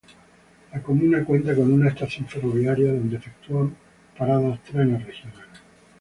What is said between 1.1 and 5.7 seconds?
cuenta con una estación ferroviaria donde efectúan parada trenes regionales.